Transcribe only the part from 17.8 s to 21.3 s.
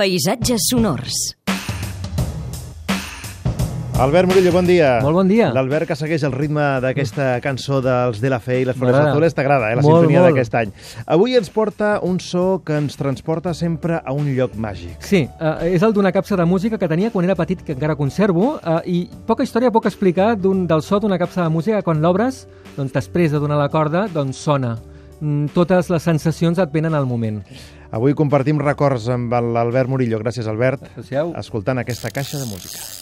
conservo, uh, i poca història puc explicar d'un, del so d'una